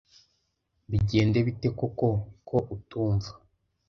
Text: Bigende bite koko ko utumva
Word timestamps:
Bigende 0.89 1.37
bite 1.47 1.69
koko 1.79 2.07
ko 2.47 2.57
utumva 2.75 3.29